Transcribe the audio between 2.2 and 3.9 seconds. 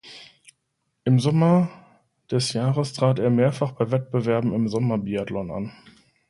des Jahres trat er mehrfach